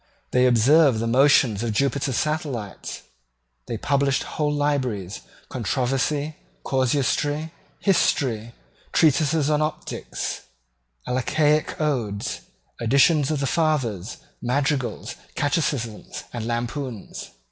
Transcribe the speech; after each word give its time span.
They 0.31 0.47
observed 0.47 0.97
the 0.99 1.05
motions 1.05 1.61
of 1.61 1.73
Jupiter's 1.73 2.17
satellites. 2.17 3.03
They 3.67 3.77
published 3.77 4.23
whole 4.23 4.51
libraries, 4.51 5.21
controversy, 5.47 6.37
casuistry, 6.67 7.51
history, 7.79 8.53
treatises 8.93 9.47
on 9.51 9.61
optics, 9.61 10.41
Alcaic 11.07 11.79
odes, 11.79 12.41
editions 12.81 13.29
of 13.29 13.41
the 13.41 13.45
fathers, 13.45 14.17
madrigals, 14.41 15.13
catechisms, 15.35 16.23
and 16.33 16.47
lampoons. 16.47 17.29